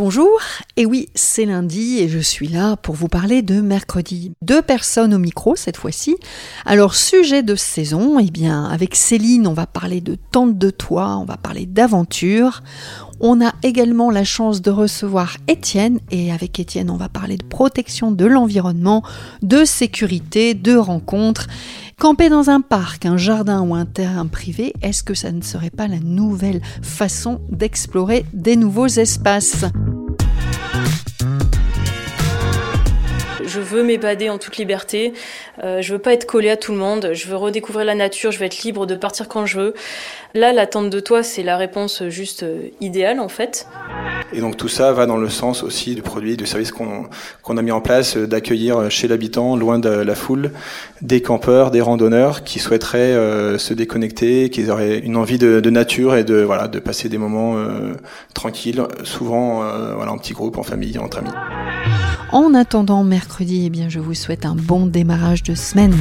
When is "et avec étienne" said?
16.12-16.90